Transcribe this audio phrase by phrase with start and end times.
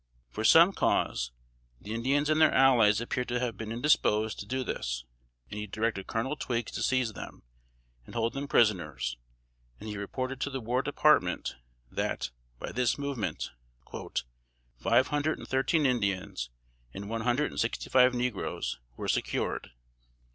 [0.31, 1.31] For some cause,
[1.79, 5.05] the Indians and their allies appear to have been indisposed to do this,
[5.51, 7.43] and he directed Colonel Twiggs to seize them,
[8.07, 9.17] and hold them prisoners;
[9.79, 11.55] and he reported to the War Department
[11.91, 13.51] that, by this movement,
[14.75, 16.49] "five hundred and thirteen Indians,
[16.95, 19.69] and one hundred and sixty five negroes, were secured."